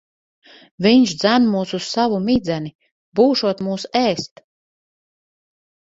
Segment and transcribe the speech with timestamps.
[0.85, 2.73] Viņš dzen mūs uz savu midzeni.
[3.21, 4.47] Būšot mūs ēst.